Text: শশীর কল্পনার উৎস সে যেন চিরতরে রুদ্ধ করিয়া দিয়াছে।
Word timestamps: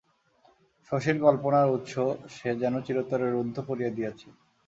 শশীর 0.91 1.17
কল্পনার 1.25 1.67
উৎস 1.71 1.93
সে 2.35 2.49
যেন 2.61 2.75
চিরতরে 2.85 3.25
রুদ্ধ 3.27 3.57
করিয়া 3.69 3.91
দিয়াছে। 3.97 4.27